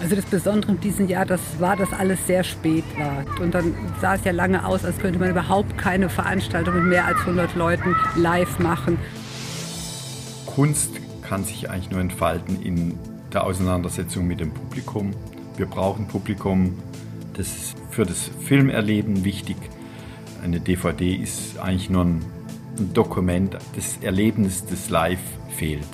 [0.00, 3.24] Also das Besondere in diesem Jahr, das war, dass alles sehr spät war.
[3.40, 7.06] Und dann sah es ja lange aus, als könnte man überhaupt keine Veranstaltung mit mehr
[7.06, 8.98] als 100 Leuten live machen.
[10.46, 10.90] Kunst
[11.22, 12.98] kann sich eigentlich nur entfalten in
[13.32, 15.12] der Auseinandersetzung mit dem Publikum.
[15.56, 16.78] Wir brauchen Publikum,
[17.34, 19.56] das ist für das Filmerleben wichtig.
[20.42, 22.20] Eine DVD ist eigentlich nur ein
[22.92, 23.56] Dokument.
[23.74, 25.20] Das Erlebnis des Live
[25.56, 25.86] fehlt.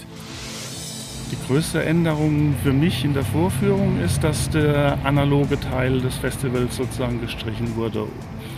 [1.31, 6.75] Die größte Änderung für mich in der Vorführung ist, dass der analoge Teil des Festivals
[6.75, 8.09] sozusagen gestrichen wurde.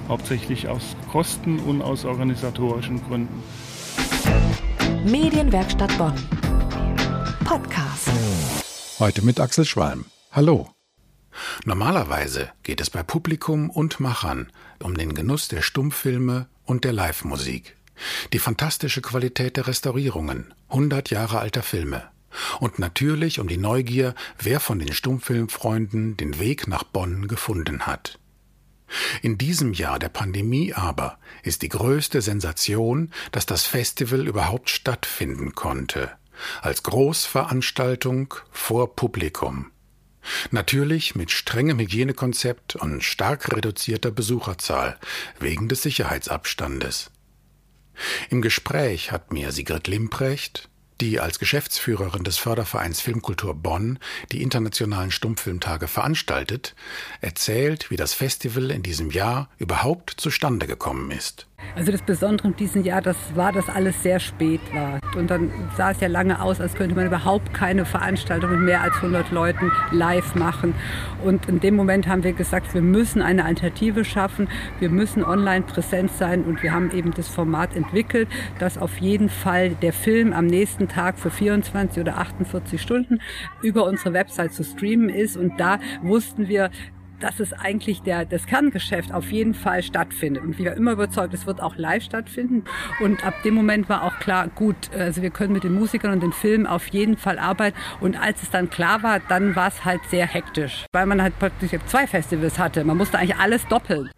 [0.09, 3.43] Hauptsächlich aus Kosten und aus organisatorischen Gründen.
[5.05, 6.15] Medienwerkstatt Bonn.
[7.45, 8.11] Podcast.
[8.99, 10.07] Heute mit Axel Schwalm.
[10.31, 10.71] Hallo.
[11.67, 14.51] Normalerweise geht es bei Publikum und Machern
[14.83, 17.77] um den Genuss der Stummfilme und der Live-Musik.
[18.33, 22.05] Die fantastische Qualität der Restaurierungen 100 Jahre alter Filme.
[22.61, 28.19] Und natürlich um die Neugier, wer von den Stummfilmfreunden den Weg nach Bonn gefunden hat.
[29.23, 35.55] In diesem Jahr der Pandemie aber ist die größte Sensation, dass das Festival überhaupt stattfinden
[35.55, 36.11] konnte.
[36.61, 39.71] Als Großveranstaltung vor Publikum.
[40.51, 44.99] Natürlich mit strengem Hygienekonzept und stark reduzierter Besucherzahl
[45.41, 47.11] wegen des Sicherheitsabstandes.
[48.31, 50.69] Im Gespräch hat mir Sigrid Limprecht,
[51.03, 53.99] die als Geschäftsführerin des Fördervereins Filmkultur Bonn
[54.31, 56.77] die internationalen Stummfilmtage veranstaltet,
[57.21, 61.49] erzählt, wie das Festival in diesem Jahr überhaupt zustande gekommen ist.
[61.75, 65.01] Also das Besondere in diesem Jahr, das war, dass alles sehr spät war.
[65.17, 68.83] Und dann sah es ja lange aus, als könnte man überhaupt keine Veranstaltung mit mehr
[68.83, 70.75] als 100 Leuten live machen.
[71.25, 74.49] Und in dem Moment haben wir gesagt, wir müssen eine Alternative schaffen,
[74.81, 78.29] wir müssen online präsent sein und wir haben eben das Format entwickelt,
[78.59, 83.21] dass auf jeden Fall der Film am nächsten Tag für 24 oder 48 Stunden
[83.63, 85.37] über unsere Website zu streamen ist.
[85.37, 86.71] Und da wussten wir,
[87.23, 90.43] dass es eigentlich der, das Kerngeschäft auf jeden Fall stattfindet.
[90.43, 92.65] Und wir waren immer überzeugt, es wird auch live stattfinden.
[93.01, 96.23] Und ab dem Moment war auch klar, gut, also wir können mit den Musikern und
[96.23, 97.77] den Filmen auf jeden Fall arbeiten.
[98.01, 101.39] Und als es dann klar war, dann war es halt sehr hektisch, weil man halt
[101.39, 102.85] praktisch zwei Festivals hatte.
[102.85, 104.11] Man musste eigentlich alles doppeln.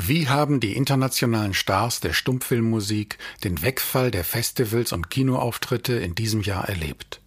[0.00, 6.40] Wie haben die internationalen Stars der Stummfilmmusik den Wegfall der Festivals und Kinoauftritte in diesem
[6.40, 7.20] Jahr erlebt?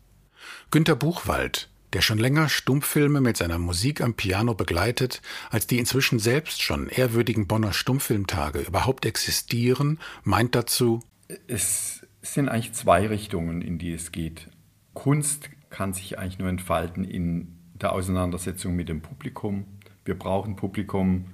[0.71, 6.17] Günter Buchwald, der schon länger Stummfilme mit seiner Musik am Piano begleitet, als die inzwischen
[6.17, 11.01] selbst schon ehrwürdigen Bonner Stummfilmtage überhaupt existieren, meint dazu
[11.47, 14.47] Es sind eigentlich zwei Richtungen, in die es geht.
[14.93, 19.65] Kunst kann sich eigentlich nur entfalten in der Auseinandersetzung mit dem Publikum.
[20.05, 21.25] Wir brauchen Publikum,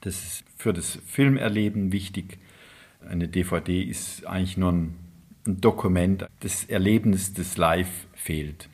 [0.00, 2.38] das ist für das Filmerleben wichtig.
[3.08, 4.94] Eine DVD ist eigentlich nur ein,
[5.44, 6.26] Dokument.
[6.40, 8.68] Das Erlebnis des Live fehlt.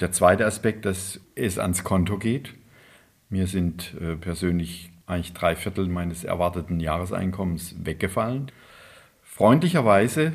[0.00, 2.54] Der zweite Aspekt, dass es ans Konto geht.
[3.28, 8.50] Mir sind äh, persönlich eigentlich drei Viertel meines erwarteten Jahreseinkommens weggefallen.
[9.22, 10.32] Freundlicherweise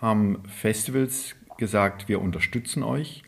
[0.00, 3.22] haben Festivals gesagt, wir unterstützen euch.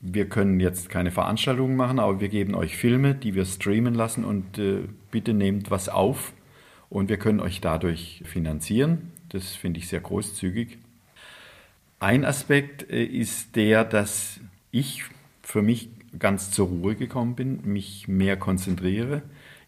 [0.00, 4.24] Wir können jetzt keine Veranstaltungen machen, aber wir geben euch Filme, die wir streamen lassen
[4.24, 6.32] und äh, bitte nehmt was auf
[6.88, 9.12] und wir können euch dadurch finanzieren.
[9.28, 10.78] Das finde ich sehr großzügig.
[11.98, 14.40] Ein Aspekt äh, ist der, dass
[14.70, 15.04] ich
[15.42, 19.20] für mich ganz zur Ruhe gekommen bin, mich mehr konzentriere.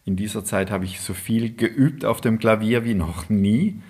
[0.03, 3.81] In dieser Zeit habe ich so viel geübt auf dem Klavier wie noch nie.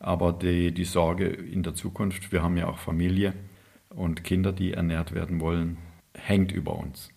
[0.00, 3.32] Aber die, die Sorge in der Zukunft, wir haben ja auch Familie
[3.96, 5.78] und Kinder, die ernährt werden wollen,
[6.14, 7.10] hängt über uns.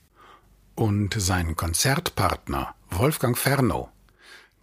[0.75, 3.89] Und sein Konzertpartner Wolfgang Fernow,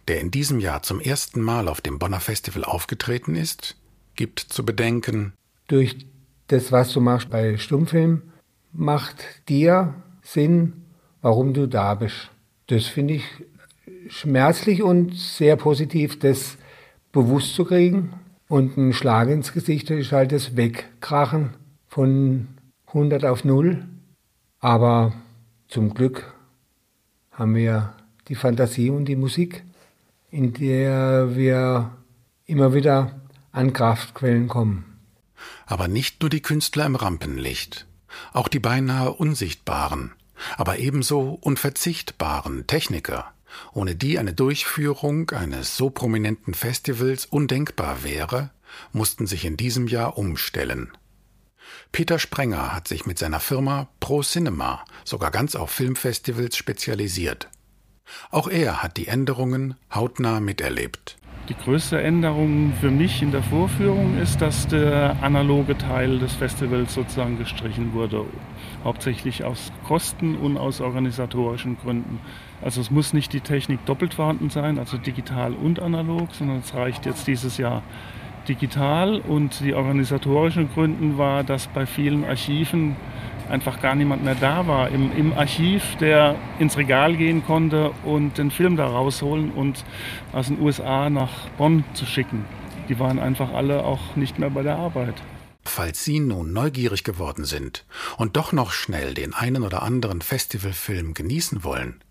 [0.07, 3.75] der in diesem Jahr zum ersten Mal auf dem Bonner Festival aufgetreten ist,
[4.15, 5.33] gibt zu bedenken,
[5.67, 5.95] durch
[6.47, 8.23] das, was du machst bei Stummfilm,
[8.73, 10.73] macht dir Sinn,
[11.21, 12.31] warum du da bist.
[12.67, 13.25] Das finde ich
[14.07, 16.57] schmerzlich und sehr positiv, das
[17.11, 18.13] bewusst zu kriegen.
[18.47, 21.53] Und ein Schlag ins Gesicht ist halt das Wegkrachen
[21.87, 22.47] von
[22.87, 23.85] 100 auf 0.
[24.59, 25.13] Aber
[25.67, 26.33] zum Glück
[27.31, 27.93] haben wir
[28.27, 29.63] die Fantasie und die Musik,
[30.29, 31.91] in der wir
[32.45, 34.99] immer wieder an Kraftquellen kommen.
[35.65, 37.85] Aber nicht nur die Künstler im Rampenlicht.
[38.33, 40.13] Auch die beinahe unsichtbaren,
[40.55, 43.31] aber ebenso unverzichtbaren Techniker,
[43.73, 48.51] ohne die eine Durchführung eines so prominenten Festivals undenkbar wäre,
[48.91, 50.91] mussten sich in diesem Jahr umstellen.
[51.91, 57.49] Peter Sprenger hat sich mit seiner Firma Pro Cinema sogar ganz auf Filmfestivals spezialisiert.
[58.31, 61.17] Auch er hat die Änderungen hautnah miterlebt.
[61.49, 66.93] Die größte Änderung für mich in der Vorführung ist, dass der analoge Teil des Festivals
[66.93, 68.25] sozusagen gestrichen wurde.
[68.83, 72.19] Hauptsächlich aus Kosten und aus organisatorischen Gründen.
[72.61, 76.73] Also es muss nicht die Technik doppelt vorhanden sein, also digital und analog, sondern es
[76.73, 77.81] reicht jetzt dieses Jahr
[78.47, 79.19] digital.
[79.19, 82.95] Und die organisatorischen Gründen war, dass bei vielen Archiven
[83.49, 88.37] einfach gar niemand mehr da war im, im Archiv, der ins Regal gehen konnte und
[88.37, 89.83] den Film da rausholen und
[90.33, 92.45] aus den USA nach Bonn zu schicken.
[92.89, 95.15] Die waren einfach alle auch nicht mehr bei der Arbeit.
[95.63, 97.85] Falls Sie nun neugierig geworden sind
[98.17, 102.01] und doch noch schnell den einen oder anderen Festivalfilm genießen wollen,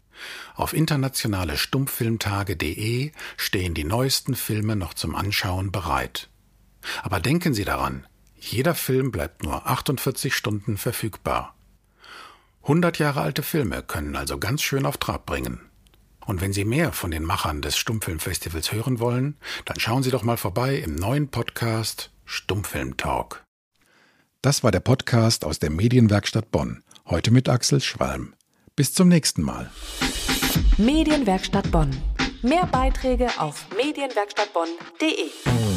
[0.55, 6.29] auf internationale Stummfilmtage.de stehen die neuesten Filme noch zum Anschauen bereit.
[7.03, 8.07] Aber denken Sie daran,
[8.39, 11.55] jeder Film bleibt nur 48 Stunden verfügbar.
[12.63, 15.61] 100 Jahre alte Filme können also ganz schön auf Trab bringen.
[16.27, 20.25] Und wenn Sie mehr von den Machern des Stummfilmfestivals hören wollen, dann schauen Sie doch
[20.25, 23.45] mal vorbei im neuen Podcast Stummfilm Talk.
[24.43, 26.83] Das war der Podcast aus der Medienwerkstatt Bonn.
[27.07, 28.35] Heute mit Axel Schwalm.
[28.76, 29.70] Bis zum nächsten Mal.
[30.76, 31.96] Medienwerkstatt Bonn.
[32.43, 35.75] Mehr Beiträge auf medienwerkstattbonn.de.